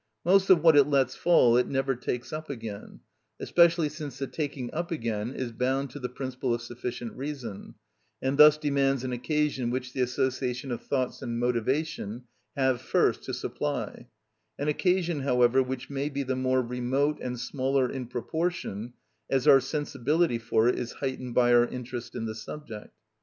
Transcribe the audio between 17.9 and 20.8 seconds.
proportion as our sensibility for it